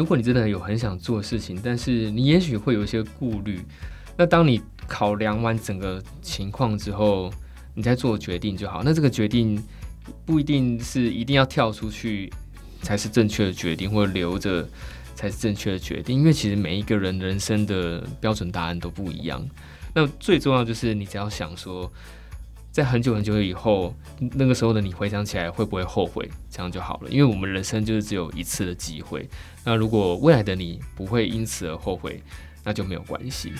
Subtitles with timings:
[0.00, 3.60] 如果你真的有很想做事情，但是你也许会有一些顾虑，
[4.16, 7.30] 那当你考量完整个情况之后，
[7.74, 8.82] 你再做决定就好。
[8.82, 9.62] 那这个决定
[10.24, 12.32] 不一定是一定要跳出去
[12.80, 14.66] 才是正确的决定，或者留着
[15.14, 19.46] 才是正确的决定，因为其实每一个人人生的标准答案都不一样。
[19.94, 21.92] 那最重要就是你只要想说。
[22.72, 23.92] 在很久很久以后，
[24.34, 26.30] 那个时候的你回想起来会不会后悔？
[26.48, 29.28] 这样就好了，因为我们人生就是只有一次的机会。
[29.64, 32.22] 那如果未来的你不会因此而后悔，
[32.62, 33.52] 那就没有关系。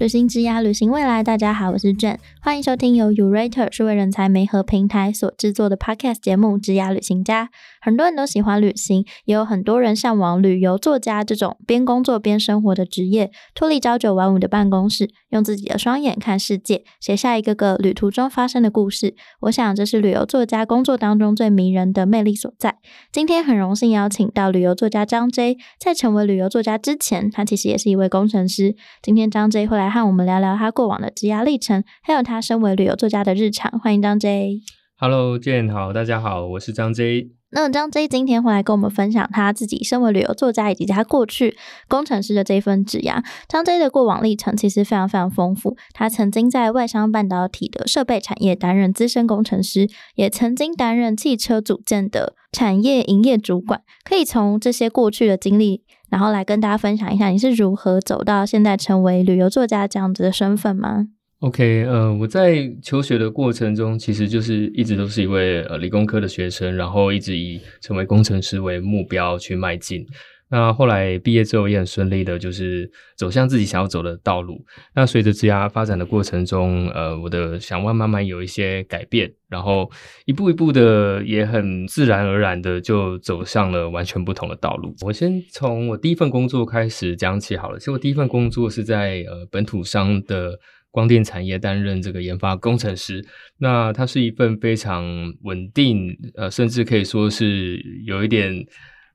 [0.00, 1.22] 旅行之涯，旅行未来。
[1.22, 7.46] 大家好，我是 Jane，欢迎收听由 Urater 数位人才媒合平台所制作的 Podcast 节目《之涯旅行家》。
[7.84, 19.16] 很多人都喜欢旅行，也有很多人向往旅游作家这种边工作边生活的职业，脱离朝九晚五的办公室，用自己的双眼看世界，写下一个个旅途中发生的故事。
[19.40, 22.76] 我想，这是旅游作家工作当中最迷人的魅力所在。
[23.10, 28.76] 今天很荣幸邀请到旅游作家张 J，在成为旅游作家之前，他其实也是一位工程师。
[29.02, 33.76] 今天张 J 会来和我们聊聊他过往的职涯历程，还有他身为旅游作家的日常。
[33.80, 34.60] 欢迎张 J。
[34.98, 37.41] Hello，Jane，好，大家好，我是张 J。
[37.54, 43.22] 那张 J 今天会来跟我们分享他自己身为旅游作家以及他过去工程师的这一份职涯。
[43.46, 53.82] 张 J 的过往历程其实非常非常丰富，他曾经在外商半导体的设备产业担任资深工程师，也曾经担任汽车组件的产业营业主管。
[54.04, 61.08] 可以从这些过去的经历，然后来跟大家分享一下你是如何走到现在成为旅游作家这样子的身份吗
[61.42, 70.06] ？OK，呃，我在求学的过程中，其实就是一直都是一位呃理工科的学生，然后一直以成为工程师为目标去迈进。
[70.48, 74.64] 那后来毕业之后也很顺利的，就是走向自己想要走的道路。
[74.94, 79.90] 那随着职涯发展的过程中，呃，我的想法慢慢有一些改变，然后
[80.26, 84.94] 一步一步的也很自然而然的就走向了完全不同的道路。
[85.00, 87.80] 我先从我第一份工作开始讲起好了。
[87.80, 90.56] 其实我第一份工作是在呃本土商的。
[90.92, 93.26] 光电产业担任这个研发工程师，
[93.58, 95.04] 那它是一份非常
[95.42, 98.64] 稳定，呃，甚至可以说是有一点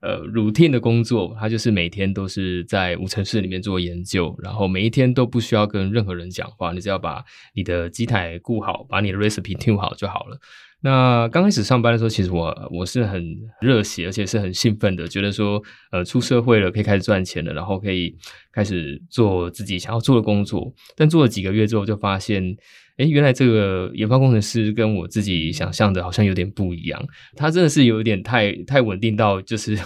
[0.02, 1.34] 呃 routine 的工作。
[1.40, 7.24] 他就是每天都是在无尘室里面做研究，然后每一天都不需要跟任何人讲话，你只要把
[7.54, 10.38] 你的机台顾好，把你的 recipe 听好就好了。
[10.80, 18.16] 那刚开始上班的时候，其实我我是很热血，而且是很兴奋的，觉得说，呃，出社会了可以开始赚钱了，然后可以
[18.52, 20.72] 开始做自己想要做的工作。
[20.96, 22.56] 但做了几个月之后，就发现，
[22.96, 27.04] 哎，原来这个研发工程师跟我自己想象的好像有点不一样。
[27.36, 29.78] 他真的是有点太太稳定到就是。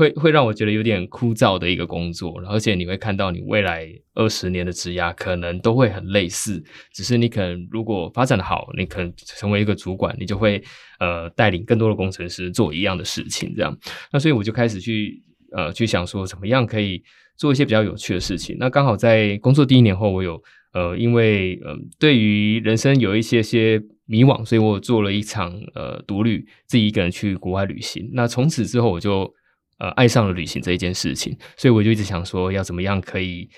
[0.00, 10.62] 会会让我觉得有点枯燥的一个工作，而且你会看到你未来二十年的职涯可能都会很类似，只是你可能如果发展的好，你可能成为一个主管，你就会
[11.00, 13.76] 呃带领更多的工程师做一样的事情，这样。
[14.10, 15.22] 那所以我就开始去
[15.54, 17.02] 呃去想说，怎么样可以
[17.36, 18.56] 做一些比较有趣的事情。
[18.58, 28.08] 那刚好在工作第一年后，我有呃因为嗯对于人生有一些些迷惘，所以我做了一场呃独旅，自己一个人去国外旅行。
[28.14, 29.30] 那从此之后我就。
[29.80, 33.48] 呃，爱上了旅行这一件事情，所以我就一直想说，要怎么样可以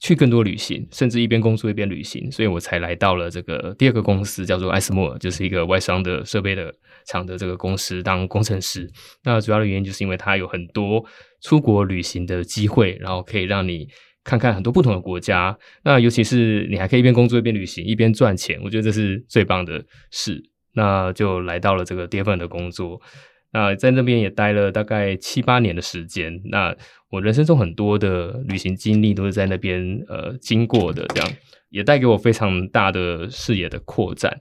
[0.00, 6.72] 去更多旅行，甚至一边工作一边旅行，所以我才来到了这个第二个公司，叫做艾斯莫尔，就是一个外商的设备的
[7.06, 8.90] 厂的这个公司当工程师。
[9.24, 11.04] 那主要的原因就是因为它有很多
[11.42, 13.86] 出国旅行的机会，然后可以让你
[14.24, 15.58] 看看很多不同的国家。
[15.84, 20.40] 那尤其是你还可以一边工作一边旅行，一边赚钱，我觉得这是最棒的事。
[20.72, 23.00] 那就来到了这个第二份的工作。
[23.52, 26.40] 那在那边也待了大概七八年的时间。
[26.50, 26.74] 那
[27.10, 31.30] 我人生中很多的旅行经历都是在那边呃经过的，这样
[31.70, 34.38] 也带给我非常大的视野的扩展。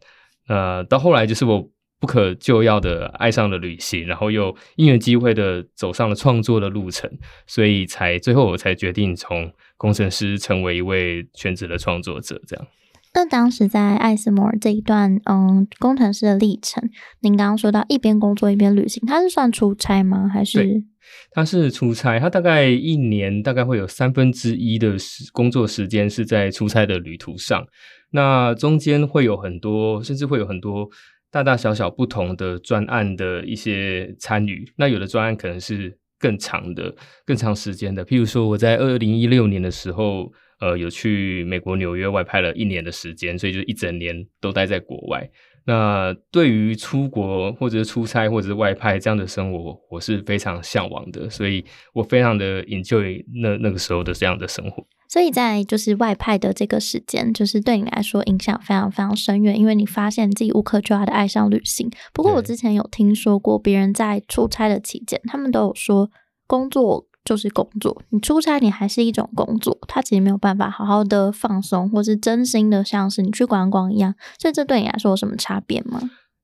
[0.47, 1.69] 呃，到后来就是我
[2.00, 7.09] 不可救药的爱上了旅行，然后又因缘机会的走上了创作的路程，
[7.47, 12.68] 所以才最后我才决定从工程师成为一位全职的创作者，这样。
[13.13, 16.88] 那当时在艾斯摩尔这一段，嗯，工程师的历程，
[17.22, 20.30] 您刚刚说到一边工作一边旅行，他是算出差吗？
[20.31, 20.83] 还是？
[21.31, 27.65] 他是出差，他大概一年大概会有三分之一的时工作时间是在出差的旅途上，
[28.12, 30.88] 那中间会有很多，甚至会有很多
[31.31, 34.71] 大大小小不同的专案的一些参与。
[34.75, 36.94] 那有的专案可能是更长的、
[37.25, 40.31] 更长时间的，譬如说我在二零一六年的时候。
[40.59, 45.30] 呃，有去美国纽约外派了一年的时间，所以就一整年都待在国外。
[45.65, 51.63] 那对于出国或者是出差或者是外派这样的生活，我是非常向往的，所以
[51.94, 54.86] 我非常的 enjoy 那那个时候的这样的生活。
[55.09, 61.89] 所以在就是外派的这个时间，就是对你来说影响非常非常深远，因为你发现自己无可救药的爱上旅行。
[62.13, 66.10] 不过我之前有听说过，别人在出差的期间，他们都有说
[66.45, 74.15] 工作就是工作，你出差你还是一种工作，他其实没有办法好好的放松，或是真心的像是你去观光一样。
[74.39, 76.00] 所以这对你来说有什么差别吗？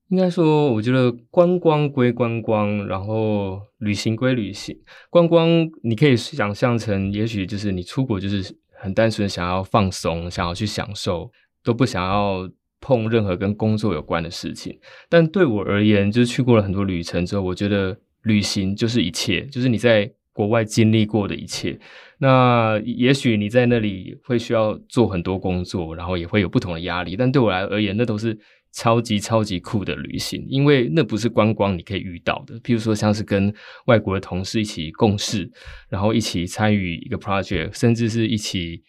[0.10, 4.78] 应该说，我觉得观光归观光，然后旅行归旅行。
[5.10, 5.48] 观光
[5.84, 11.32] 你可以想象成，也许就是你出国就是很单纯想要放松，想要去享受，
[11.64, 12.48] 都不想要
[12.82, 14.78] 碰任何跟工作有关的事情。
[15.10, 21.80] 但对我而言，就是去过了很多旅程之后，我觉得旅行就是一切，就是你在国外经历过的一切。
[22.18, 27.16] 那也许你在那里会需要做很多工作，然后也会有不同的压力。
[27.16, 28.38] 但对我来而言，那都是。
[28.76, 32.60] 超级超级酷的旅行，因为那不是观光你可以遇到的。
[32.62, 33.54] 譬如说，像是跟
[33.86, 35.48] 外国的同事一起共事，
[35.92, 38.82] 然后一起参与一个 project，甚至是一起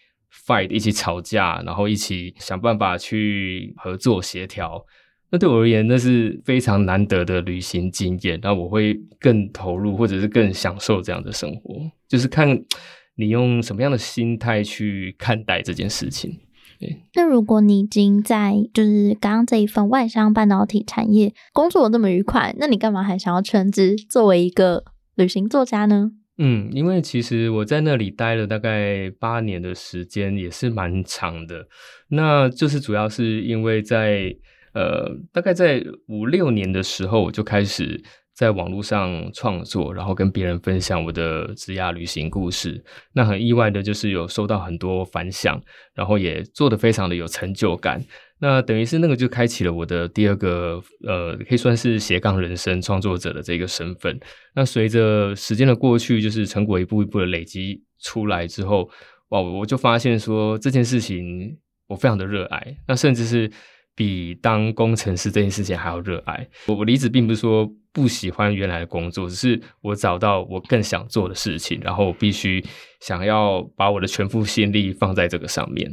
[0.46, 4.82] fight，一起吵架，然后一起想办法去合作协调。
[5.34, 8.38] 那对我而言，那是非常难得的旅行经验。
[8.40, 11.74] 那我会更投入，或者是更享受这样的生活。
[12.06, 12.56] 就是看
[13.16, 16.38] 你用什么样的心态去看待这件事情。
[17.16, 24.84] 那如果你已经在就是刚刚这一份外商半导体产业工作这么愉快，那你干嘛还想要全职作为一个
[25.16, 26.12] 旅行作家呢？
[26.38, 31.66] 嗯，因为其实我在那里待了大概八年的时间，也是蛮长的。
[32.10, 34.32] 那就是主要是因为在
[34.74, 38.02] 呃，大概在五六年的时候，我就开始。
[38.34, 42.82] 在网络上创作，然后跟别人分享我的职涯旅行故事。
[43.12, 45.62] 那很意外的就是有收到很多反响，
[45.94, 48.04] 然后也做得非常的有成就感。
[48.40, 54.18] 那等于是那个就开启了我的第二个呃，可以算是斜杠人生创作者的这个身份。
[54.56, 58.90] 那随着时间的过去，就是成果一步一步的累积出来之后，
[59.28, 61.56] 哇，我就发现说这件事情
[61.86, 62.76] 我非常的热爱。
[62.88, 63.48] 那甚至是。
[63.94, 66.46] 比当工程师这件事情还要热爱。
[66.66, 72.64] 我我离职并不是说不喜欢原来的工作，只是我找到我更想做的事情，然后我必须
[73.00, 75.92] 想要把我的全副心力放在这个上面，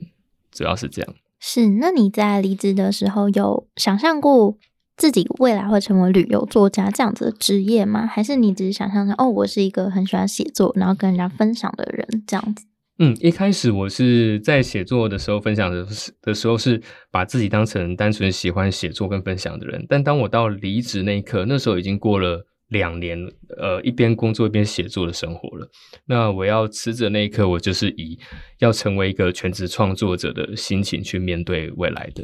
[0.51, 1.13] 主要是这样。
[1.39, 4.57] 是，那你在离职的时候有想象过
[4.95, 8.05] 自己未来会成为旅游作家这样子的职业吗？
[8.05, 12.65] 还是你只是想象成哦，我是一个很喜欢写作，然后跟人家分享的人这样子？
[13.03, 15.83] 嗯，一开始我是在写作的时候分享的
[16.21, 19.83] 的时候，是把自己当成单纯喜欢写作跟分享的人。
[19.89, 23.17] 但当我到离职那一刻，那时候已经过了两年，
[23.57, 25.67] 呃，一边工作一边写作的生活了。
[26.05, 28.19] 那我要辞职那一刻，我就是以
[28.59, 32.23] 要成为一个全职创作者的心情去面对未来的。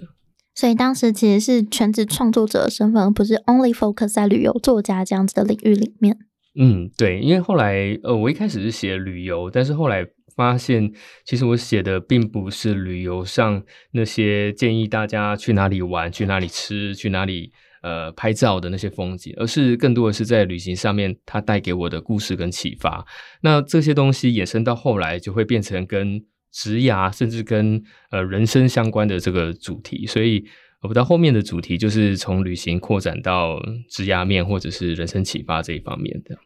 [0.53, 6.15] 所以当时其实是全职创作者的身份，而不是 only focus 在旅游作家这样子的领域里面。
[6.59, 10.05] 嗯，对，因为后来呃，我一开始是写旅游，但是后来。
[10.37, 10.89] 发现
[11.25, 13.61] 其实我写的并不是旅游上
[13.91, 17.51] 那些建议大家去哪里玩、去哪里吃、去哪里
[17.81, 23.05] 呃拍照的那些风景，而是更多的是在旅行上面它带给我的故事跟启发。
[23.41, 30.45] 那这些东西衍生到后来就会变成跟职涯甚至跟呃人生相关的这个主题，所以
[30.81, 36.37] 我到后面的主题就是从旅行扩展到职涯面或者是人生启发这一方面的。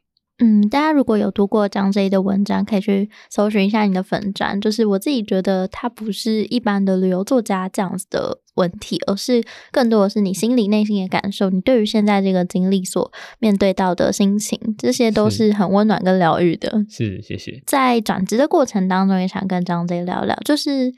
[0.43, 4.59] 嗯，大家如果有读过张 J 的文章，可以去搜寻一下你的粉专。
[4.59, 16.83] 就是我自己觉得，他不是一般的旅游作家这样子的问题，而是更多的是你心里内心的感受，你对于现在这个经历所面对到的心情，这些都是很温暖跟疗愈的。
[16.89, 17.62] 是，谢谢。
[17.67, 20.91] 在转职的过程当中，也想跟张 J 聊聊，就是。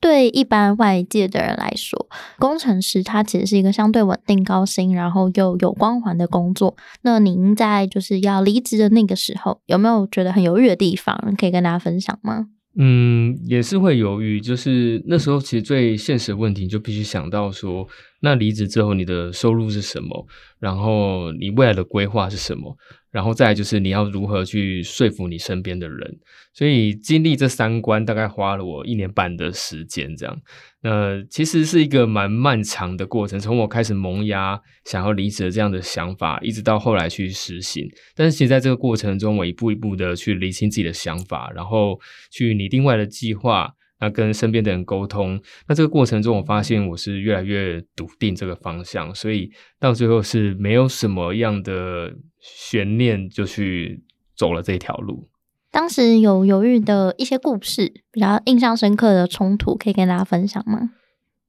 [0.00, 6.74] 对一般外界的人来说，工程师他其实是一个相对稳定、高薪，然后又有光环的工作。
[7.02, 12.46] 那您在就是要离职的那个时候，有没有觉得很犹豫的地方，可以跟大家分享吗？
[12.76, 14.40] 嗯，也是会犹豫。
[14.40, 17.86] 就是那时候，其实最现实的问题，就必须想到说，
[18.20, 20.24] 那离职之后你的收入是什么？
[20.60, 22.76] 然后你未来的规划是什么？
[23.10, 26.18] 然后再就是你要如何去说服你身边的人，
[26.52, 30.40] 所以经历这三关大概花了我一年半的时间，这样，
[30.82, 33.38] 那其实是一个蛮漫长的过程。
[33.38, 37.88] 从我开始萌芽想要离职的这样的想法，一直到后来去实行。
[38.14, 42.00] 但是其实在这个过程中，我一步一步的去理清自己的想法，然后
[42.30, 43.74] 去拟定外的计划。
[44.00, 54.02] 那跟身边的人沟通，那这个过程中，我发现我是越来越笃定这个方向，所以到最后是没有什么样的悬念，就去
[54.34, 55.28] 走了这条路。
[55.70, 60.90] 当时有犹豫的一些故事，比较印象深刻的冲突，可以跟大家分享吗？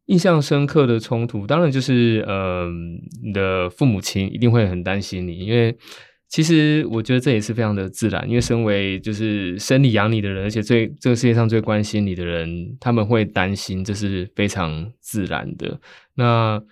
[0.07, 5.77] 印象深刻的冲突，当然就是，嗯，你的父母亲一定会很担心你，因为。
[6.31, 15.77] 其实我觉得这也是非常的自然，因为身为就是生你养你的人，而且最这个世界上最关心你的人，他们会担心，这是非常自然的。
[16.15, 16.63] 那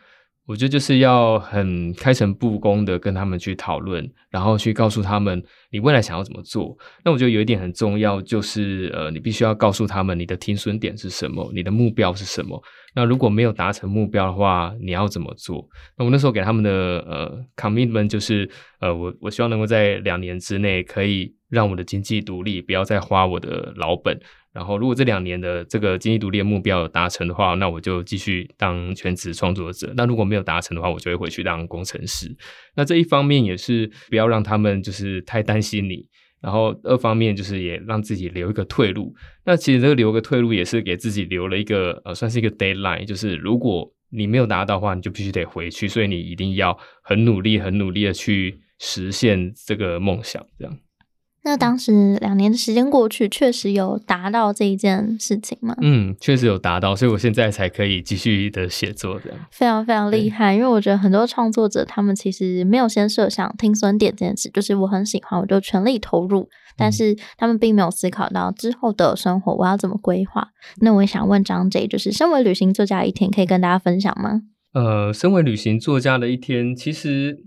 [0.50, 6.75] 我觉得就是要很开诚布公的跟他们去讨论，然后去告诉他们你未来想要怎么做。
[7.06, 12.60] 那我觉得有一点很重要，就是呃，你必须要告诉他们你的停损点是什么，你的目标是什么。
[12.96, 15.63] 那如果没有达成目标的话，你要怎么做？
[15.96, 24.20] 那我那时候给他们的呃 commitment 就是呃，我我希望能够在两年之内可以让我的经济独立，不要再花我的老本。
[24.59, 29.93] 然后，如果这两年的这个经济独立的目标有达成的话，那我就继续当全职创作者。
[29.95, 32.35] 那如果没有达成的话，我就会回去当工程师。
[32.75, 36.05] 那这一方面也是不要让他们就是太担心你，
[36.41, 39.15] 然后二方面就是也让自己留一个退路。
[39.45, 50.77] 那其实这个留个退路也是给自己留了一个呃，算是一个 deadline，就是如果你没有达到的话，你就必须得回去，所以你一定要很努力、很努力的去实现这个梦想，这样。
[51.41, 55.74] 那当时两年的时间过去，确实有达到这一件事情吗？
[55.81, 60.53] 嗯，确实有达到，所以我现在才可以继续的写作，这样非常非常厉害。
[60.53, 70.50] 因为我觉得很多创作者他们其实没有先设想听损点这件事，就是我很喜欢，我就全力投入，但是他们并没有思考到之后的生活我要怎么规划。
[70.81, 74.41] 那我也想问张 J，就是身为旅行作家一天，可以跟大家分享吗？
[74.74, 77.46] 呃，身为旅行作家的一天，其实。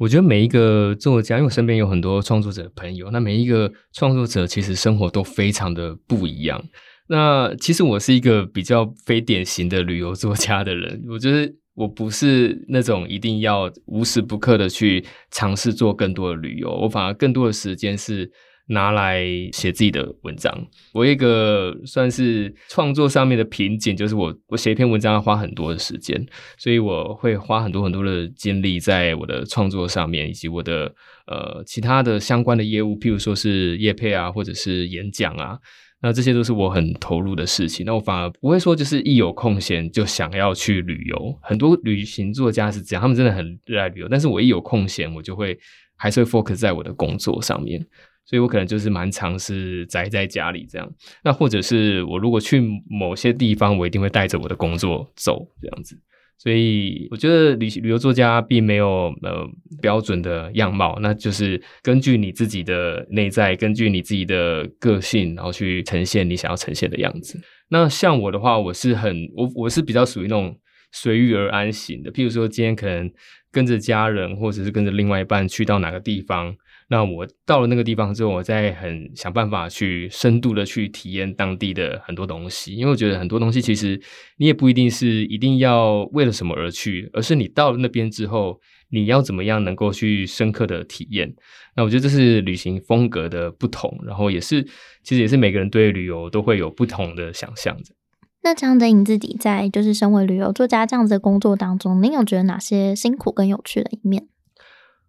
[0.00, 6.64] 我觉得每一个作家，因为我身边有很多创作者朋友，那每一个创作者其实生活都非常的不一样。
[7.08, 18.32] 那其实我是一个比较非典型的旅游作家的人，我觉得我不是那种一定要无时不刻的去尝试做更多的旅游，我反而更多的时间是。
[18.70, 20.52] 拿来写自己的文章，
[20.92, 26.24] 我一个算是创作上面的瓶颈，就是我我写一篇文章要花很多的时间，
[26.56, 30.84] 所以我会花很多很多的精力在我的创作上面，以及我的
[31.26, 35.58] 呃其他的相关的业务，譬如说是业配啊，或者是演讲啊，
[36.00, 37.84] 那这些都是我很投入的事情。
[37.84, 45.58] 那我反而不会说就是一有空闲就想要去旅游，很多旅行作家是这样，他们真的很热爱旅游，但是我一有空闲，我就会
[45.96, 47.84] 还是会 focus 在我的工作上面。
[48.30, 50.88] 所以我可能就是蛮尝试宅在家里这样，
[51.24, 55.98] 那或者是我如果去某些地方，我一定会带着我的工作走这样子。
[56.38, 59.44] 所以我觉得旅旅游作家并没有呃
[59.82, 67.36] 标准的样貌，那就是根据你自己的内在，根据你自己的个性，然后去呈现你想要呈现的样子。
[67.70, 70.56] 那像我的话，我是很我我是比较属于那种
[70.92, 72.12] 随遇而安型的。
[72.12, 73.10] 譬如说今天可能
[73.52, 76.54] 跟着家人，或者是跟着另外一半去到哪个地方。
[76.88, 84.00] 那我到了那个地方之后，我再很想办法去深度的去体验当地的很多东西，因为我觉得很多东西其实
[84.38, 91.32] 你也不一定是一定要为了什么而去，而是你到了那边之后，你要怎么样能够去深刻的体验。
[91.76, 94.60] 那我觉得这是旅行风格的不同，然后也是
[95.04, 97.99] 其实也是每个人对旅游都会有不同的想象的。
[98.42, 104.26] 那张德颖自己在就是身为旅游作家这样子的工作当中，您有觉得哪些辛苦跟有趣的一面？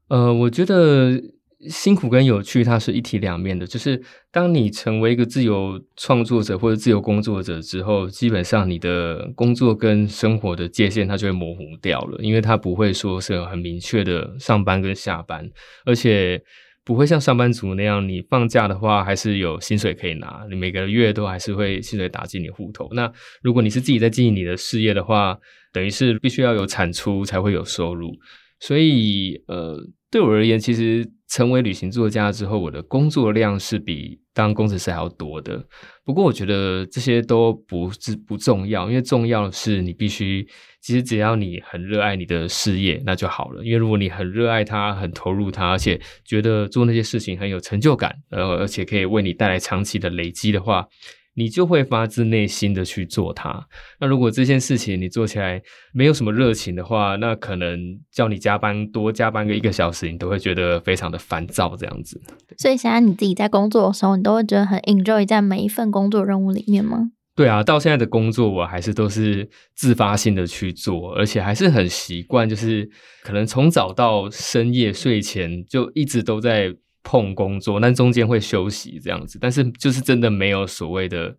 [0.08, 1.22] 呃，我觉得。
[1.70, 3.68] 辛苦跟有趣，它是一体两面的。
[3.68, 15.48] 就是当你成为一个自由创作者或者自由工作者之后，基本上你的工作跟生活的界限它就会模糊掉了，因为它不会说是很明确的上班跟下班，
[15.86, 16.42] 而且
[16.84, 22.90] 不会像上班族那样，你放假的话还是有薪水可以拿，你每个月都还是会薪水打进你户头。
[22.94, 23.12] 那
[23.42, 25.38] 如果你是自己在经营你的事业的话，
[25.72, 28.12] 等于是必须要有产出才会有收入。
[28.60, 29.78] 所以，呃，
[30.12, 31.12] 对我而言，其实。
[31.32, 35.66] 成为旅行作家之后，我的工作量是比当工程师还要多的。
[36.04, 40.48] 不过，我觉得这些都不是不重要，因为重要的是你必须，
[40.82, 43.64] 其实只要你很热爱你的事业，那就好了。
[43.64, 50.88] 因为如果你很热爱它，很投入它，而且觉得做那些事情很有成就感，呃，而且可以为你带来长期的累积的话。
[51.34, 53.66] 你就会发自内心的去做它。
[54.00, 55.62] 那如果这件事情你做起来
[55.94, 62.20] 没有什么热情的话，那可能叫你加班多加班个一个小时，你都会觉得非常的烦躁这样子。
[62.58, 67.12] 所以现在你自己在工作的时候，你都会觉得很 enjoy 在每一份工作任务里面吗？
[67.34, 72.90] 对啊，到现在的工作我还是都是自发性的去做，而且还是很习惯，就是
[73.24, 76.76] 可能从早到深夜睡前就一直都在。
[77.04, 81.36] 碰工作，但中间会休息这样子，但是就是真的没有所谓的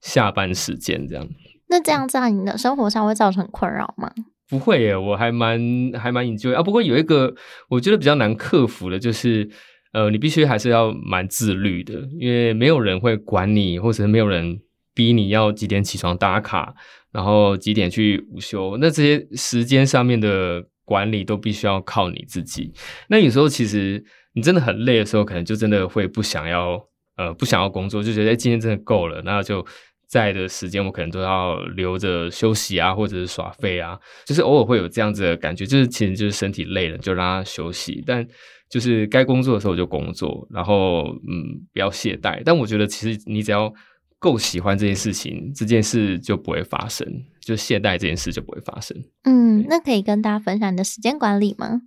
[0.00, 1.28] 下班时间这样。
[1.68, 4.12] 那这样在你的生活上会造成困扰吗？
[4.48, 5.60] 不会耶，我还蛮
[5.98, 6.62] 还蛮研究啊。
[6.62, 7.34] 不过有一个
[7.68, 9.50] 我觉得比较难克服的，就是
[9.92, 14.60] 呃，你必须还是要蛮自律的，因为没有人会管你，或者是没有人
[14.94, 16.72] 逼你要几点起床打卡，
[17.10, 18.76] 然后几点去午休。
[18.76, 22.72] 那这些时间上面的管理都必须要靠你自己。
[23.08, 24.02] 那有时候其实
[24.32, 26.82] 你真的很累的时候，可能就真的会不想要，
[27.16, 29.66] 呃，不想要工作，就觉得今天真的够了，那就
[30.08, 38.26] 在的时间我可能都要留着休息啊，或者是耍废啊，就是偶尔会有这样子的感觉，就是其实就是身体累了就让他休息，但
[38.70, 42.42] 就是该工作的时候就工作，然后嗯，不要懈怠。
[42.44, 43.72] 但我觉得其实你只要
[44.18, 47.06] 够喜欢这件事情，这件事就不会发生，
[47.40, 48.96] 就懈怠这件事就不会发生。
[49.24, 51.82] 嗯，那可以跟大家分享你的时间管理吗？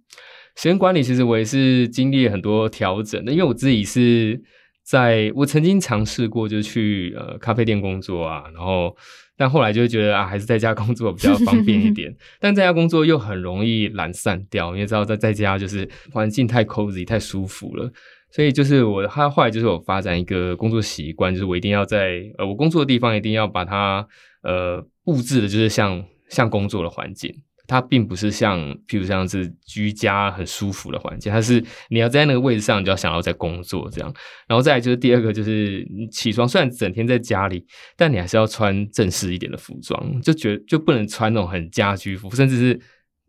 [0.56, 4.42] 时间管理其实我也是经历了很多调整的，因为我自己是
[4.84, 8.96] 在我曾经尝试过，就去呃咖啡店工作啊，然后
[9.38, 17.92] 但后来就觉得啊，还是在家工作比较方便一点， 但在家工作又很容易懒散掉，因为知道在在家就是环境太 cozy 太舒服了。
[18.32, 24.08] 所以就是我，他后来就是我发展一个工作习惯，就是我一定要在呃我工作的地方一定要把它
[24.44, 27.34] 呃布置的，就是像像工作的环境，
[27.66, 34.14] 它并不是像譬如像是居家很舒服的环境，它是你要在那个位置上，你就要想要在工作这样。
[34.48, 37.66] 然后再来就是第二个，就是你起床虽然整天在家里，
[37.98, 42.80] 但你还是要穿正式一点的服装，就觉就不能穿那种很家居服，甚至是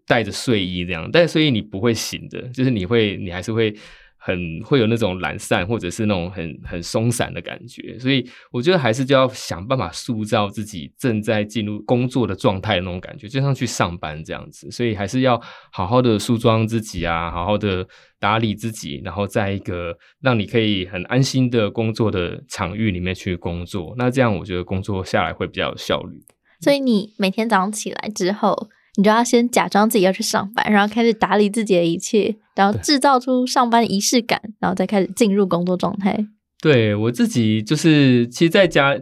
[0.07, 3.75] 带着睡衣这样，带着睡衣你不会醒的，就是你会你还是会。
[4.23, 14.71] 很会有那种懒散，或者是那种很很松散的感觉，所以我觉得还是就要想办法塑造自己正在进入工作的状态那种感觉，就像去上班这样子。
[14.71, 15.41] 所以还是要
[15.73, 17.87] 好好的梳妆自己啊，好好的
[18.19, 23.95] 打理自己，然后在一个让你可以很安心的工作的场域里面去工作。
[23.97, 26.23] 那这样我觉得工作下来会比较有效率。
[26.61, 28.69] 所以你每天早上起来之后。
[28.97, 36.27] 你就要先假装自己要去上班，然后开始打理自己的一切，然后制造出上班仪式感，然后再开始进入工作状态。
[36.63, 38.95] 对我自己就是，其实在家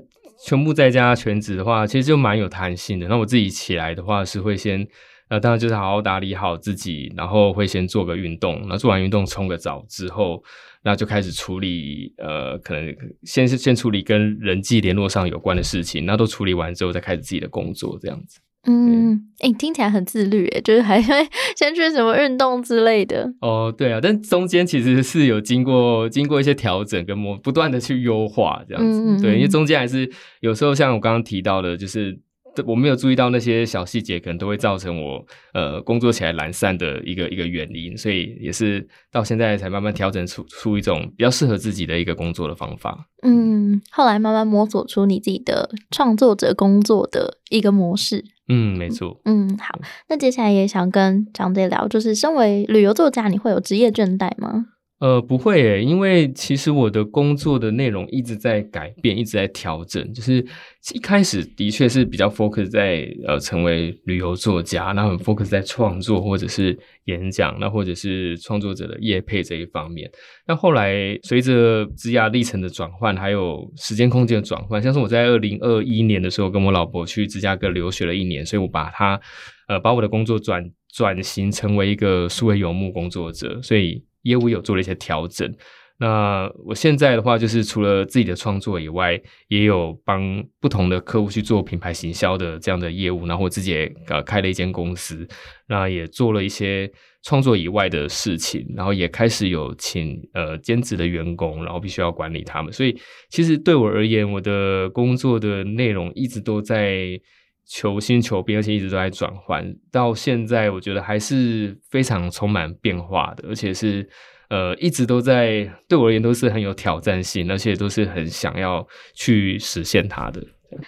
[0.44, 3.08] 全部在家全职的话，其实就蛮有弹性的。
[3.08, 4.86] 那我自己起来的话，是会先
[5.28, 10.42] 呃，当然就是好好打理好自己，然后会先做个运动，那做完运动冲个澡之后，
[10.84, 18.38] 那就开始处理呃，可能先是先处理跟人际联络上有关的事情，那都处理完之后，再开始自己的工作，这样子。
[18.66, 21.14] 嗯，哎，听起来很自律，哎，就是还 会
[21.56, 23.32] 先去什么运动之类的。
[23.40, 29.22] 哦，对啊，但中间其实是有经过经过一些调整跟磨，不断的去优化这样子。
[29.22, 32.20] 对，因为中间还是有时候像我刚刚提到的，就是。
[32.66, 43.06] 我没有注意到那些小细节，可能都会造成我呃工作起来懒散的一个一个原因，所以也是到现在才慢慢调整出出一种比较适合自己的一个工作的方法。
[43.22, 48.24] 嗯，后来慢慢摸索出你自己的创作者工作的一个模式。
[48.48, 49.20] 嗯，没错。
[49.24, 54.66] 嗯，好，那接下来也想跟张队聊，就是身为旅游作家，你会有职业倦怠吗？
[55.00, 60.12] 呃，不会诶，因为其实我的工作的内容一直在改变，一直在调整。
[60.12, 60.44] 就是
[60.92, 70.10] 一开始的确是比较 focus 在呃成为旅游作家，那很 focus 在创作或者是演讲，那或者是创作者的业配这一方面。
[70.48, 79.20] 那后来随着职涯历程的转换，还有时间空间的转换，像是我在二零二一年的时候跟我老婆去芝加哥留学了一年，所以我把它
[79.68, 84.02] 呃把我的工作转转型成为一个数位游牧工作者，所以。
[84.22, 85.52] 业务有做了一些调整，
[85.98, 95.26] 那我现在的话就是除了自己的创作以外，也有帮不同的客户去做品牌行销的这样的业务，然后我自己也呃开了一间公司，
[95.66, 96.90] 那也做了一些
[97.22, 102.96] 创作以外的事情，然后也开始有请呃兼职的员工，然后必须要管理他们，所以
[103.30, 107.20] 其实对我而言，我的工作的内容一直都在。
[107.68, 109.74] 求新求变，而且一直都在转换。
[109.92, 114.08] 到现在，我觉得还是非常充满变化的，而且是
[114.48, 120.42] 呃，一直都在对我而言都是很有挑战性，而且都是很想要去实现它的。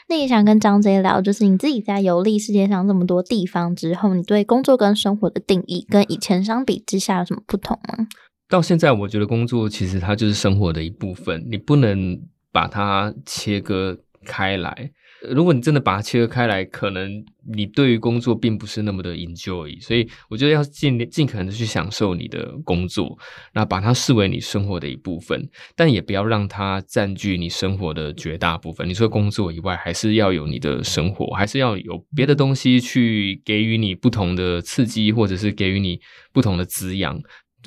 [0.08, 8.06] 那也想跟张杰聊，就是你自己在游历世界上这么多地方之后，你对工作跟生活的定义跟以前相比之下有什么不同吗？
[8.48, 12.18] 到现在，我觉得工作其实它就是生活的一部分，你不能
[12.50, 14.90] 把它切割开来。
[15.28, 23.18] 如果你真的把它切割开来，可能你对于工作并不是那么的 enjoy，所以我觉得要尽尽可能的去享受你的工作，
[23.52, 28.88] 那把它视为你生活的一部分，但也不要让它占据你生活的绝大部分。
[28.88, 36.00] 你说工作以外，还是要有你的生活，还是要有别的东西去给予你不同的刺激，或者是给予你
[36.32, 37.20] 不同的滋养。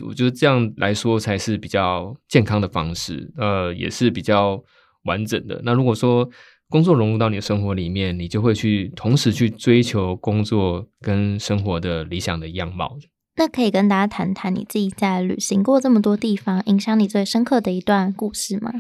[0.04, 4.60] 我觉得这样来说才是比较健康的方式，呃，也是比较
[5.04, 5.62] 完整的。
[5.64, 6.28] 那如果说，
[6.74, 12.98] 工作融入到你的生活里面，你就会去同时去追求工作跟生活的理想的样貌。
[13.36, 18.72] 那可以跟大家谈谈你自己在旅行过这么多地方，影响你最深刻的一段故事吗？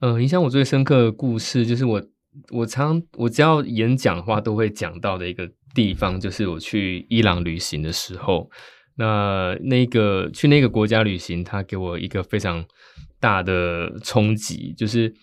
[0.00, 2.02] 呃，影响我最深刻的故事就是我，
[2.52, 8.48] 我常我只要演讲的话，都会讲到的一个地方，就是我去伊朗旅行的时候。
[8.96, 12.64] 那那个去那个国家旅行，它给我一个非常
[13.20, 15.14] 大的冲击，就是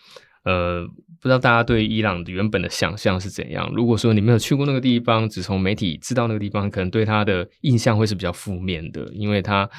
[0.47, 0.87] 呃，
[1.19, 3.69] 不知道大家对伊朗原本的想象是怎样。
[3.75, 9.69] 如果说你没有去过那个地方，只从媒体知道那个地方，可能对它的印象会是比较负面的，因为它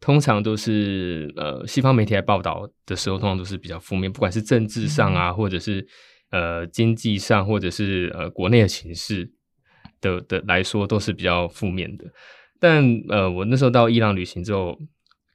[0.00, 5.86] 通常都是呃西方媒体来报道的时候，通常都是比较负面，不管是政治上啊，或者是
[6.32, 9.30] 呃经济上，或者是呃国内的形势
[10.00, 12.04] 的的来说，都是比较负面的。
[12.58, 14.76] 但呃，我那时候到伊朗旅行之后，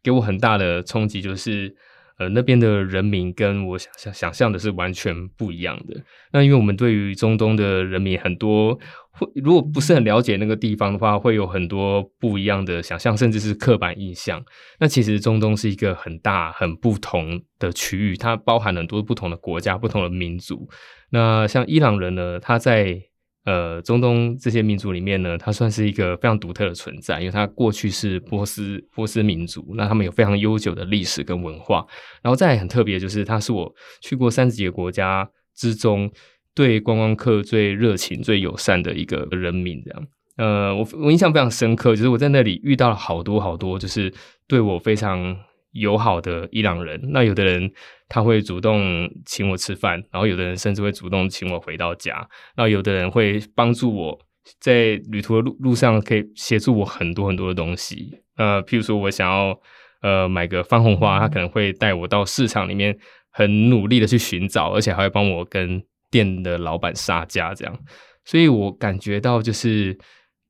[0.04, 1.74] 给我很大的冲击，就是
[2.22, 6.00] 呃那边的人民跟我想象想象的是完全不一样的。
[6.32, 8.78] 那因为我们对于中东的人民很多
[9.10, 14.44] 会，如果不是很了解那个地方的话，会有很多不一样的想象，甚至是刻板印象。
[14.80, 20.70] 那其实中东是一个很大、很不同的区域，它包含很多不同的国家、不同的民族。
[21.10, 23.02] 那像伊朗人呢，他在
[23.44, 31.86] 呃，中东这些民族里面呢，它算是一个非常独特的存在，因为它过去是波斯波斯民族，那他们有非常悠久的历史跟文化。
[32.22, 36.12] 然后再很特别，就是它是我去过三十几个国家之中，
[36.54, 39.82] 对观光客最热情、最友善的一个人民。
[39.84, 44.14] 这样，呃，我我印象非常深刻，就是我在那里遇到了好多好多，就是
[44.48, 45.36] 对我非常。
[45.72, 47.72] 友好的伊朗人，那有的人
[48.10, 54.20] 他会主动请我吃饭，然后有的人甚至会主动请我回到家，那有的人会帮助我
[54.60, 58.20] 在旅途的路路上可以协助我很多很多的东西。
[58.36, 59.58] 呃，譬如说我想要
[60.02, 62.98] 呃买个番红花，他可能会带我到市场里面
[63.30, 67.80] 很努力的去寻找，而且还会帮我跟店的老板杀价这样。
[68.26, 69.98] 所以我感觉到就是，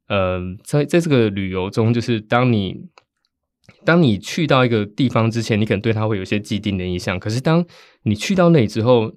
[0.07, 2.89] 呃，在在这个旅游中，就是当你。
[3.83, 7.19] 当你去到一个地方之前，你可能对它会有一些既定的印象。
[7.19, 7.65] 可是当
[8.03, 9.11] 你去到那里之后，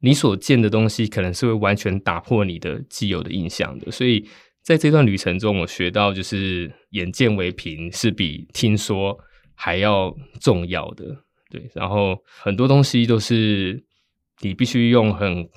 [0.00, 3.90] 你所见的东西可能是会完全打破你的既有的印象的。
[3.90, 4.24] 所以
[4.62, 9.18] 在这段旅程中，我学到就是眼见为凭是比听说
[9.54, 11.04] 还要重要的。
[11.50, 13.82] 对，然后很多东西都是
[14.42, 15.48] 你必须用很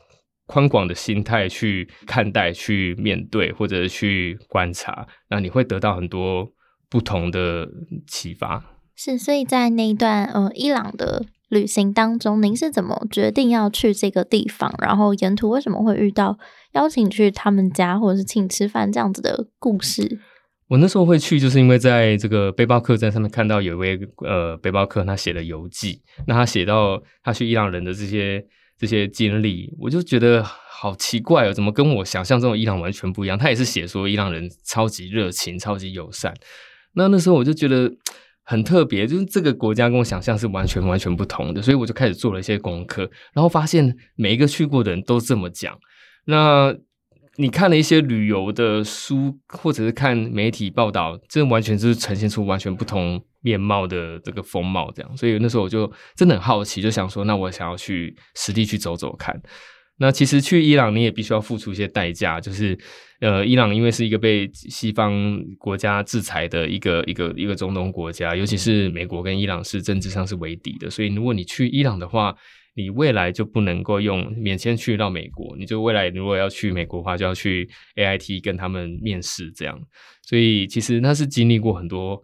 [0.46, 6.52] 宽广的心态去看待、去面对或者去观察，那你会得到很多。
[6.90, 7.68] 不同的
[8.08, 8.64] 启发
[8.96, 14.74] 是，所以在那一段呃伊朗的旅行当中，您是怎么决定要去这个地方？
[14.82, 16.40] 然后沿途为什么会遇到
[16.74, 20.20] 邀请去他们家，或者是请吃饭这样子的故事？
[20.70, 28.44] 我那时候会去，就是因为在这个背包客栈上面看到有一位呃背包客，他写的游记，那他写到他去伊朗人的这些
[28.78, 30.46] 这些经历，我就觉得。
[30.80, 33.36] 好奇怪哦，怎么跟我想象中的伊朗完全不一样？
[33.36, 36.32] 他也是写说伊朗人超级热情、超级友善。
[36.98, 37.90] 那那时候我就觉得
[38.44, 45.78] 很特别，就是这个国家跟我想象是完全完全不同的，所以我就开始做了一些功课，然后发现每一个去过的人都这么讲。
[46.26, 46.76] 那
[47.36, 55.18] 你看了一些旅游的书，或者是看媒体报道，这完全是呈现出完全不同面貌的这个风貌，这样。
[55.18, 59.40] 所以那时候我就真的很好奇，就想说，那我想要去实地去走走看。
[60.00, 62.78] 那其实去伊朗，你也必须要付出一些代价，就是，
[63.20, 72.36] 呃，伊朗因为是一个被西方国家制裁的一个一个一个中东国家，尤其是美国跟伊朗是政治上是为敌的，所以如果你去伊朗的话，
[72.76, 79.82] 你未来就不能够用免签去到美国，你就未来如果要去美国的话，就要去 A I T 跟他们面试这样，
[80.22, 82.22] 所以其实那是经历过很多，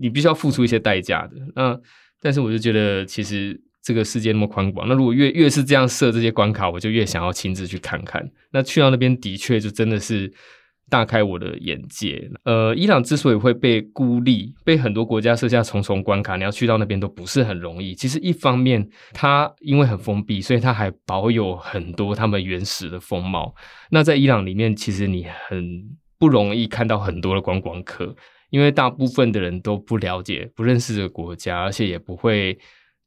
[0.00, 1.36] 你必须要付出一些代价的。
[1.56, 1.76] 那
[2.22, 3.60] 但是我就觉得其实。
[3.88, 8.22] 这个世界那么宽广，那如果越越是这样设这些关卡，我就越想要亲自去看看。
[8.50, 10.30] 那去到那边的确就真的是
[10.90, 12.30] 大开我的眼界。
[12.44, 17.94] 呃，伊朗之所以会被孤立，被很多国家设下重重关卡，你要去到那边都不是很容易。
[17.94, 23.54] 其实一方面，它因为很封闭，所以它还保有很多他们原始的风貌。
[23.90, 25.82] 那在伊朗里面，其实你很
[26.18, 28.14] 不容易看到很多的观光客，
[28.50, 32.58] 因为大部分的人都不了解、不认识这个国家，而且也不会。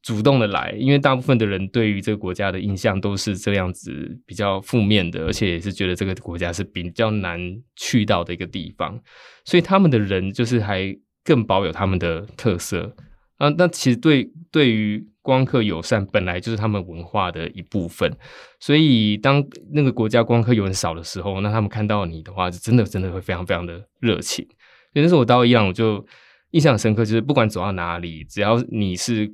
[0.02, 7.38] 主动的来，因为大部分的人对于这个国家的印象都是这样子比较负面的，而且也是觉得这个国家是比较难
[7.76, 9.00] 去到的一个地方，
[9.44, 10.92] 所以他们的人就是还
[11.24, 12.96] 更保有他们的特色
[13.36, 13.48] 啊。
[13.56, 18.12] 那其实对对于光客友善本来就是他们文化的一部分，
[18.58, 24.44] 所以当那个国家光客有人少的时候，那他们看到你的话，就真的真的会非常非常的热情。
[24.92, 26.04] 所以那时候我到伊朗，我就
[26.50, 29.32] 印象深刻，就是不管走到哪里，只要你是。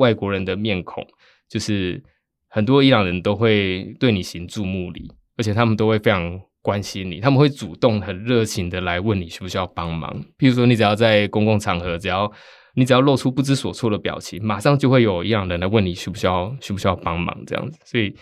[0.00, 1.06] 外国人的面孔，
[1.48, 2.02] 就是
[2.48, 10.10] 很多伊朗人都会对你行注目礼，而且他们都会非常关心你，他们会主动很热情的来问你需不需要帮忙。
[10.38, 12.30] 譬如说，你只要在公共场合，只要
[12.74, 17.78] 你只要露出不知所措的表情，马上就会有伊朗人来问你需不需要需不需要帮忙这样子。
[17.84, 18.14] 所以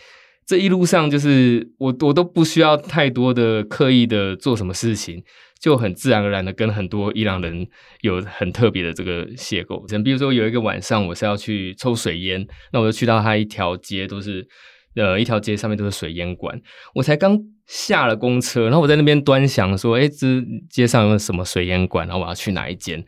[0.46, 5.22] 这一路上就是我我都不需要太多的刻意的做什么事情，
[5.60, 7.66] 就很自然而然的跟很多伊朗人
[8.02, 10.02] 有很特别的这个邂逅。
[10.02, 14.46] 比如说有一个晚上我是要去抽水烟，那我就去到他一条街都是
[14.94, 16.60] 呃一条街上面都是水烟馆，
[16.94, 23.04] 我才刚下了公车，然后我在那边端详说，哎，这街上有什么水烟馆，然后我要去哪一间？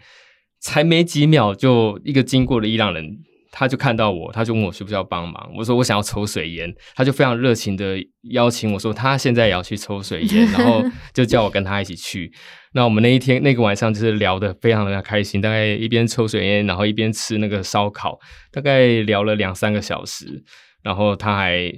[0.61, 3.19] 才没几秒，就一个经过的伊朗人。
[3.51, 5.51] 他就看到我，他就问我需不需要帮忙。
[5.57, 7.99] 我说我想要抽水烟，他就非常热情的
[8.31, 10.83] 邀请我说他现在也要去抽水烟，然后
[11.13, 12.33] 就叫我跟他一起去。
[12.73, 18.19] 那我们那一天那个晚上就是聊得非常的开心，大概一边抽水烟，然后一边吃那个烧烤，
[18.53, 20.45] 大概聊了两三个小时，
[20.83, 21.73] 然后他还。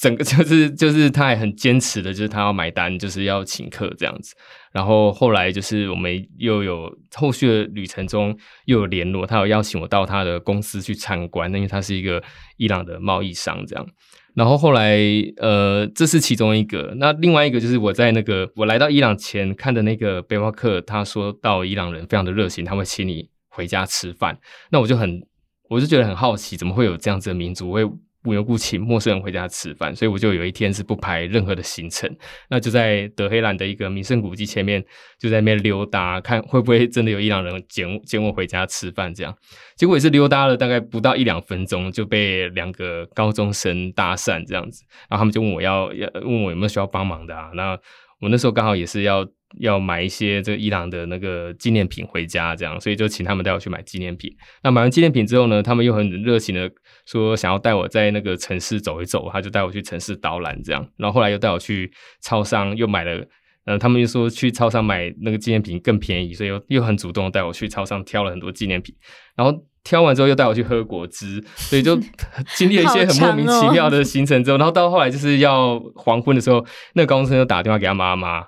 [0.00, 4.34] 整个 就是就是他还很坚持的，就是他要买单，就是要请客这样子。
[4.72, 12.22] 然后后来就是我们又有后续的旅程中又有联络，他有邀请我到他的公司去参观，因为他是一个
[12.58, 13.86] 伊朗的贸易商这样。
[14.34, 15.00] 然后后来
[15.38, 16.94] 呃，这是其中一个。
[16.98, 24.38] 那另外一个就是我在那个我来到伊朗前看的那个背包客，他说到伊朗人非常的热情，他会请你回家吃饭。
[24.70, 25.22] 那我就很
[25.70, 27.82] 我就觉得很好奇，怎么会有这样子的民族会。
[28.26, 32.14] 无缘无故请陌生人回家吃饭，所以我就有一天是不排任何的行程，
[32.50, 34.84] 那就在德黑兰的一个名胜古迹前面，
[35.18, 39.34] 就在那边溜达，看会不会真的有伊朗人捡捡我回家吃饭这样。
[39.76, 47.50] 结果也是溜达了大概不到一两分钟，就被两个高中生搭讪这样子，然后他们就问我要要问我有没有需要帮忙的啊？
[47.54, 47.78] 那
[48.20, 49.26] 我那时候刚好也是要。
[49.60, 54.30] 要买一些这个伊朗的那个纪念品回家，这样，所以就请他们带我去买纪念品。
[54.62, 56.70] 那买完纪念品之后呢，他们又很热情的
[57.06, 60.86] 说想要带我在那个城市走一走，他就带我去城市导览这样。
[60.96, 61.90] 然后后来又带我去
[62.22, 63.24] 超商，又买了，
[63.64, 68.94] 呃，他们又说去超商买那个纪念品更便宜，所以又又很主动带我去超商挑了很多纪念品。
[69.36, 71.96] 然后挑完之后又带我去喝果汁，所以就
[72.56, 76.64] 经历了一些很莫名其妙的行程之后，然后到后来就是要黄昏的时候，
[76.94, 78.44] 那个高中生又打电话给他妈妈。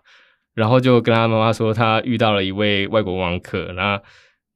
[0.59, 4.01] 然后就跟他妈妈说，他遇到了一位外国王客，那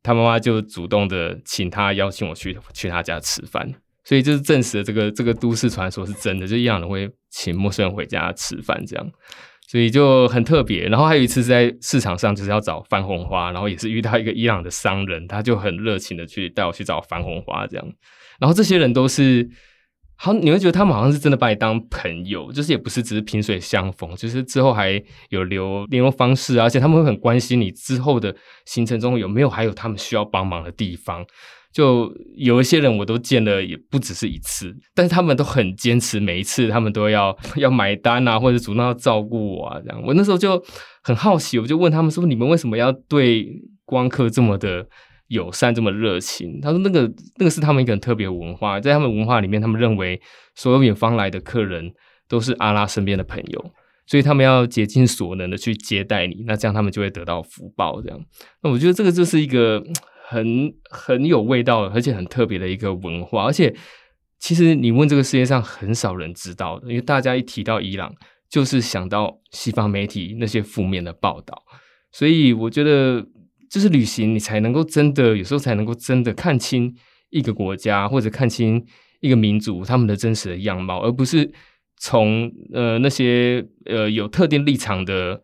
[0.02, 9.10] 他妈妈就主动的请他邀请我去去他家吃饭，所以就是证实了这个这个都市传说是真的，就伊朗人会请陌生人回家吃饭这样，
[9.68, 10.88] 所以就很特别。
[10.88, 17.86] 然后还有一次在市场上就是要找番红花，然后也是遇到一个伊朗的商人，他就很热情的去带我去找番红花这样，
[18.40, 19.48] 然后这些人都是。
[20.24, 28.32] 好，你会觉得他们好像是真的把你当朋友，就是也不是只是萍水相逢，就是之后还有留联络方式，而且他们会很关心你之后的
[28.64, 31.26] 行程中有没有还有他们需要帮忙的地方。
[31.72, 40.00] 就有一些人我都见了，也不只是一次，但是他们都很坚持，每一次他们都要要买单啊，或者主动要照顾我啊，这样。
[40.06, 40.62] 我那时候就
[41.02, 43.48] 很好奇，我就问他们说：“你们为什么要对
[43.84, 44.86] 光客这么的？”
[45.32, 50.20] 友善这么热情，他说那个那个是他们一个很特别的文化，在他们文化里面，他们认为
[50.54, 51.90] 所有远方来的客人
[52.28, 53.72] 都是阿拉身边的朋友，
[54.06, 58.02] 所以他们要竭尽所能的去接待你，那这样他们就会得到福报。
[58.02, 58.20] 这样，
[58.62, 59.82] 那我觉得这个就是一个
[60.28, 63.46] 很很有味道，而且很特别的一个文化。
[63.46, 63.74] 而且，
[64.38, 68.12] 其实你问这个世界上很少人知道的，因为大家一提到伊朗，
[68.50, 71.62] 就是想到西方媒体那些负面的报道，
[72.10, 73.26] 所以我觉得。
[73.72, 76.94] 就是旅行，你才能够真的，有时候才能够真的看清
[77.30, 78.84] 一个国家或者看清
[79.20, 81.50] 一个民族他们的真实的样貌，而不是
[81.96, 85.42] 从呃那些呃有特定立场的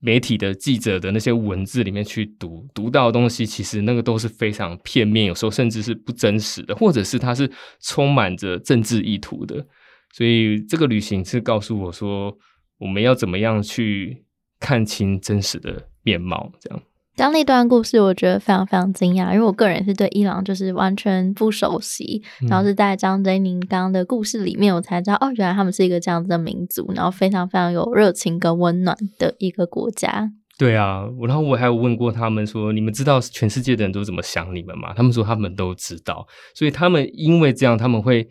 [0.00, 9.66] 媒体的记者的那些文字里面去读读到的东西，其实那个都是非常片面，有时候甚至是不真实的，或者是它是充满着政治意图的。
[10.12, 12.36] 所以这个旅行是告诉我说，
[12.76, 14.24] 我们要怎么样去
[14.60, 16.82] 看清真实的面貌，这样。
[17.14, 30.30] 刚那段故事，我觉得非常非常惊讶，因为我个人是对伊朗就是完全不熟悉，然后是在张真宁刚刚的故事里面，我才知道哦，原来他们是一个这样子的民族，然后非常非常有热情跟温暖的一个国家。
[30.58, 34.94] 对啊，然后我还有问过他们说，你们知道全世界的人都怎么想你们吗？
[34.96, 38.28] 他们说他们都知道，所以他们因为这样，他们会。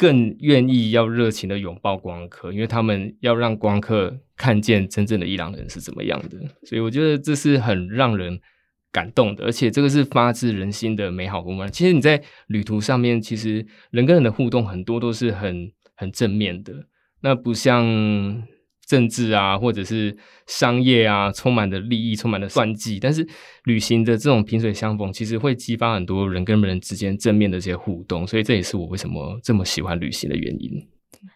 [0.00, 8.40] 更愿意要热情的拥抱光客，因为他们要让光客看见真正的伊朗人是怎么样的，所以我觉得这是很让人
[8.90, 11.70] 感动的，而且这个是发自人心的美好公关。
[11.70, 16.86] 其实你在旅途上面，其实人跟人的互动很多都是很很正面的，
[17.20, 17.84] 那不像。
[18.90, 20.16] 政治啊，或者是
[20.48, 22.98] 商业啊，充满的利益，充满了算计。
[22.98, 23.24] 但是
[23.66, 28.26] 旅行的这种萍水相逢，其实会激发很多人跟人之间正面的这些互动。
[28.26, 30.72] 所以这也是我为什么这么喜欢旅行的原因。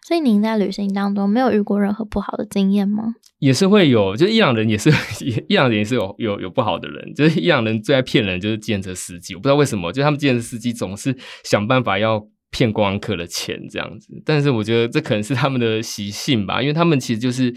[0.05, 3.15] 所以您在旅行当中没有遇过任何不好的经验吗？
[3.39, 4.91] 也是会有，就是伊朗人也是，
[5.47, 7.13] 伊朗人也是有有有不好的人。
[7.13, 9.33] 就是伊朗人最爱骗人，就是计程车司机。
[9.33, 12.27] 我不知道为什么，就是他们计程车司机总是想办法要。
[12.55, 14.07] 骗观光客的钱这样子。
[14.25, 17.53] 但是我觉得这可能是他们的习性吧，因为他们其实就是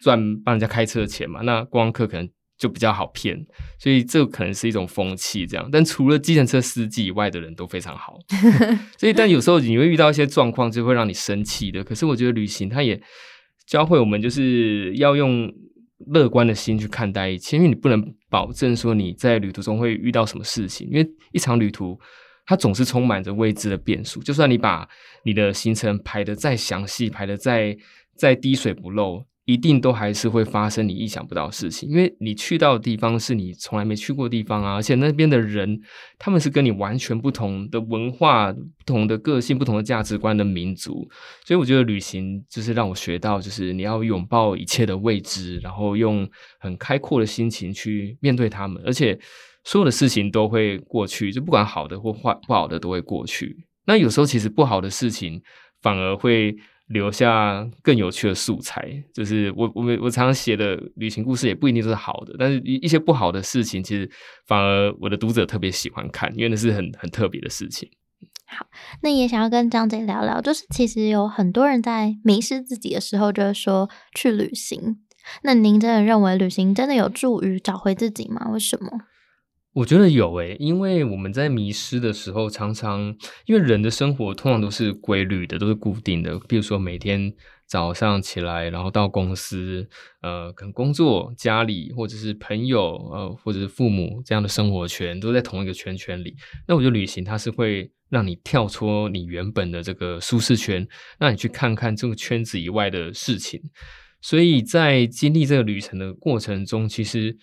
[0.00, 2.28] 赚帮人家开车的钱嘛，那观光客可能。
[2.60, 3.34] 就比较好骗，
[3.78, 5.66] 所以这可能是一种风气，这样。
[5.72, 8.18] 但除了计程车司机以外的人都非常好，
[9.00, 11.82] 所以但有时候你会遇到一些状况，就会让你生气的。
[11.82, 13.00] 可是我觉得旅行它也
[13.66, 15.50] 教会我们，就是要用
[16.08, 21.98] 乐观的心去看待一切，因为你不能保证说你在旅途中会遇到什么事情，因为一场旅途
[22.50, 24.20] 它总是充满着未知的变数。
[24.20, 24.88] 就算你把
[25.22, 27.76] 你的行程排的再详细，排的再
[28.16, 29.24] 再滴水不漏。
[29.46, 35.80] 一定都还是会发生你意想不到的事情，因为你去到的地方是你从来没去过地方啊，而且那边的人
[36.20, 41.08] 他们是跟你完全不同的文化、不同的个性、不同的价值观的民族，
[41.44, 49.18] 所以我觉得旅行就是让我学到，就是你要拥抱一切的未知，然后用很开阔的心情去面对他们，而且
[49.64, 53.66] 所有的事情都会过去，就不管好的或坏不好的都会过去。
[53.86, 55.42] 那有时候其实不好的事情
[55.80, 56.56] 反而会。
[56.90, 58.82] 留下更有趣的素材，
[59.14, 64.10] 就是我我我常常写的旅行故事也不一定都是好的，但是一一些不好的事情，其实
[64.48, 67.88] 反而我的读者特别喜欢看，因为那是很很特别的事情。
[68.44, 68.66] 好，
[69.02, 74.96] 那也想要跟张姐聊聊，就是其实有很多人在迷失自己的时候，就是说去旅行。
[75.44, 78.48] 那您真的认为旅行真的有助于找回自己吗？
[78.50, 78.90] 为什么？
[79.72, 86.36] 我觉得有诶，因为我们在迷失的时候，常常因为人的生活通常都是规律的，都是固定的。
[86.48, 87.32] 比如说每天
[87.66, 89.88] 早上起来，然后到公司，
[90.22, 96.34] 呃，可能工作、家里，或者是朋友，呃，或者是父母这样的生活圈，都在同一个圈圈里。
[96.66, 100.84] 那我觉得旅行它是会让你跳出你原本的这个舒适圈，
[101.20, 103.62] 让你去看看这个圈子以外的事情。
[104.20, 107.38] 所以在经历这个旅程的过程中，其实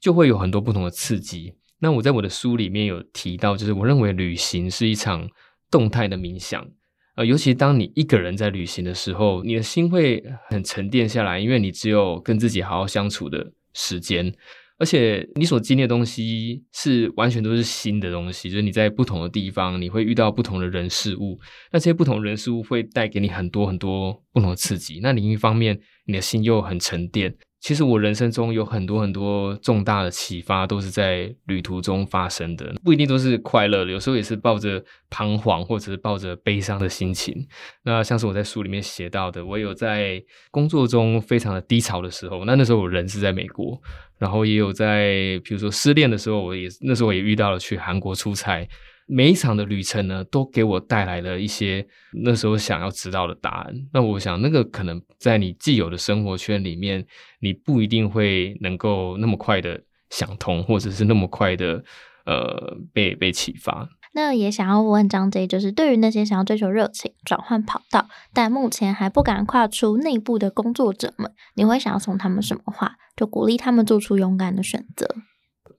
[0.00, 1.54] 就会有很多不同的刺激。
[1.80, 5.28] 那我在我的书里面有提到，就是我认为旅行是一场
[5.70, 6.66] 动态的冥想，
[7.14, 14.32] 呃，尤其当你一个人在旅行的时候，你的心会很沉淀下来，因为你只有跟自己好好相处的时间，
[14.78, 21.38] 而且你所经历的东西是完全都是新的东西，就是你在不同的地方，你会遇到不同的人事物，
[21.72, 27.36] 那这些不同人事物会带给你很多很多不同的刺激，那另一方面，你的心又很沉淀。
[27.60, 37.46] 其实我人生中有很多很多重大的启发，都是在旅途中发生的，不一定都是快乐的，有时候也是抱着彷徨或者是抱着悲伤的心情。
[37.82, 43.80] 那像是我在书里面写到的，我有在工作中非常的低潮的时候，那那时候我人是在美国，
[44.18, 48.66] 然后也有在比如说失恋的时候，我也那时候也遇到了去韩国出差。
[49.10, 51.86] 每一场的旅程呢，都给我带来了一些
[52.22, 53.74] 那时候想要知道的答案。
[53.90, 57.06] 那我想，那个可能在你既有的生活圈里面，
[57.40, 61.82] 你不一定会能够那么快的想通，或者是那么快的
[62.26, 63.88] 呃被被启发。
[64.12, 72.96] 那也想要问张 J，就是对于那些想要追求热情、转换跑道，但目前还不敢跨出内部的工作者们，你会想要送他们什么话？
[73.16, 75.08] 就鼓励他们做出勇敢的选择。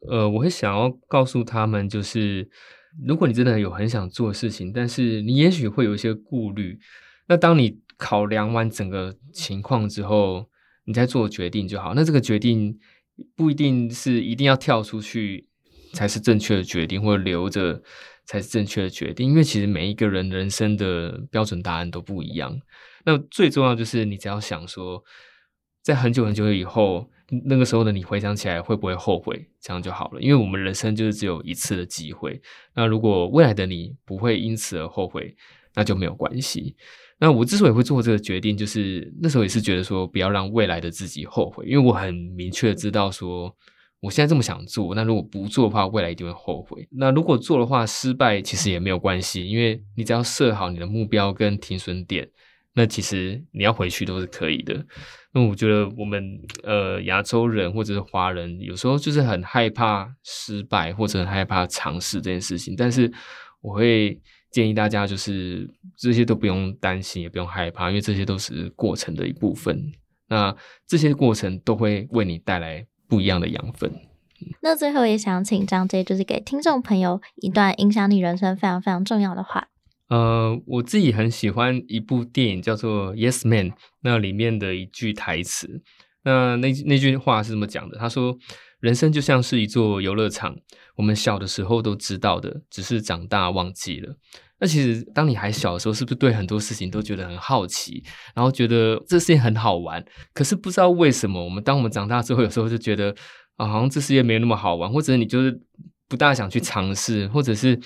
[0.09, 2.49] 呃，我会想要告诉他们，就是。
[3.05, 6.79] 如果你真的有很想做事情，但是你也许会有一些顾虑，
[7.27, 10.49] 那当你考量完整个情况之后，
[10.85, 11.93] 你再做决定就好。
[11.93, 12.77] 那这个决定
[13.35, 15.47] 不一定是一定要跳出去
[15.93, 17.81] 才是正确的决定，或者留着
[18.25, 22.59] 才是正确的决定，因为其实每一个人人生的标准答案都不一样。
[23.05, 25.03] 那最重要就是你只要想说，
[25.81, 27.09] 在很久很久以后。
[27.45, 29.47] 那个时候的你回想起来会不会后悔？
[29.61, 32.41] 这样就好了，因为我们人生就是只有一次的机会。
[32.75, 35.35] 那如果未来的你不会因此而后悔，
[35.75, 36.75] 那就没有关系。
[37.19, 43.53] 那我之所以会做这个决定，就是那时候也是觉得说，不要让未来的自己后悔，因为我很明确知道说，
[43.99, 46.87] 我现在这么想做，那如果不做的话，未来一定会后悔。
[46.91, 52.29] 那如果做的话，失败其实也没有关系，因为你只要设好你的目标跟停损点。
[52.73, 54.85] 那其实你要回去都是可以的。
[55.31, 62.75] 那我觉得我们呃亚洲人或者是华人，有时候就是很害怕失败，或者很害怕尝试这件事情。
[62.75, 63.11] 但是
[63.61, 64.19] 我会
[64.51, 69.91] 建议大家，就是这些都不用担心，也不用害怕，因为这些都是过程的一部分。
[70.27, 70.55] 那
[70.87, 73.91] 这些过程都会为你带来不一样的养分。
[74.61, 79.67] 那最后也想请张 J，就是给听众朋友一段影响你人生非常非常重要的话。
[80.09, 83.69] 呃，我自己很喜欢一部电影叫做《Yes Man》，
[84.01, 85.81] 那里面的一句台词，
[86.23, 87.95] 那那那句话是这么讲的？
[87.97, 88.35] 他说
[88.81, 90.55] ：“人生就像是一座游乐场，
[90.95, 94.15] 我们小的时候都知道的，只是长大忘记了。
[94.59, 98.03] 那其实当你还小的时候，是不是对很多事情都觉得很好奇，
[98.33, 100.03] 然后觉得这事情很好玩？
[100.33, 103.15] 可是不知道为什么，我们当我们长大之后，有时候就觉得
[103.57, 105.61] 啊，好像这世界没有那么好玩，或者你就是
[106.07, 107.79] 不大想去尝试，或者是。”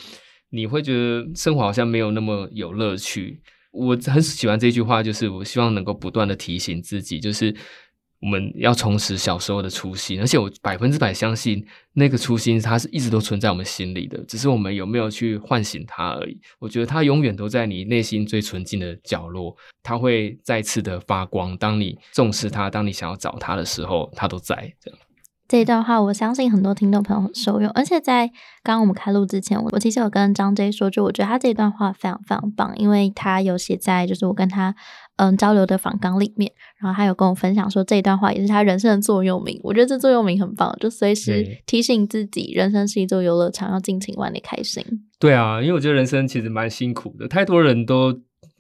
[0.54, 3.42] 你会觉得生活好像没有那么有乐趣。
[3.72, 7.52] 我很喜欢这句话，就是我希望能够不断的提醒自己，就是
[8.20, 16.40] 我们要重拾小时候的初心，而且我百分之百相信那个初心，它是一直都存在我们心里的，只是我们有没有去唤醒它而已。
[16.60, 21.58] 我觉得它永远都在你内心最纯净的角落，它会再次的发光。
[21.58, 25.00] 当你重视它，当你想要找它的时候，它都在这样。
[25.54, 27.70] 这一段话，我相信很多听众朋友很受用。
[27.76, 28.26] 而且在
[28.64, 34.74] 刚刚我们开录之前，我我其实有跟张 J 说，就我觉得他这段话非常非常棒，因为他有写在就是我跟他
[35.18, 36.52] 嗯交流的访纲里面，
[36.82, 39.60] 然后他有跟我分享说这一段话也是他人生的座右铭。
[39.62, 44.84] 我觉得这座右铭很棒，就随时提醒自己，人生是一座游乐场，要尽情玩的开心。
[45.20, 48.12] 对啊，因为我觉得人生其实蛮辛苦的，太多人都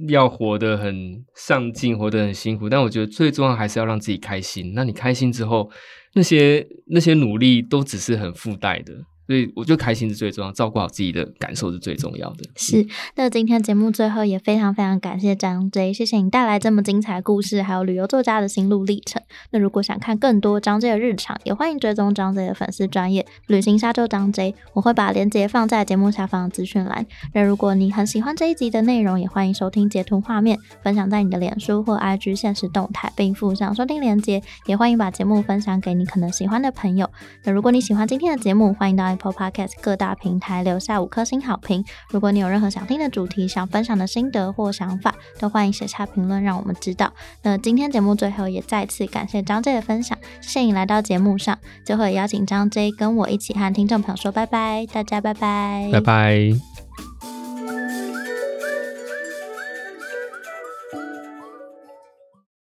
[0.09, 4.73] 要活得很上进，活得很辛苦，但我觉得最重要还是要让自己开心。
[4.75, 5.71] 那你开心之后。
[6.13, 8.93] 那些那些努力都只是很附带的。
[9.25, 12.43] 所以我觉得开心是最重要，照顾好自己的感受是最重要的。
[12.55, 19.21] 是，那今天节目最后也非常非常感谢张 J，谢谢你带来这么精彩故事，还有旅游作家的心路历程。
[19.51, 27.05] 那如果想看更多张 J 的日常，也欢迎追踪张 J 的粉丝专业旅行沙洲张 J，我会把链接放在节目下方的资讯栏。
[27.33, 34.41] 那如果你很喜欢这一集的内容，也欢迎收听截图画面，分享在你的脸书或 IG 现实动态，并附上收听链接。
[34.65, 37.09] 也欢迎把节目分享给你可能喜欢的朋友。
[37.45, 39.12] 那如果你喜欢今天的节目，欢迎到。
[39.13, 41.83] Apple Podcast 各大平台留下五颗星好评。
[42.09, 47.11] 如果你有任何想听的主题、想分享的心得或想法，都欢迎写下评论，让我们知道。
[47.43, 51.57] 那今天节目最后也再次感谢张 J 的分享，谢谢你来到节目上。
[51.85, 56.72] 最后也邀请张 J 跟我一起和听众朋友说拜拜，大家拜拜，拜拜。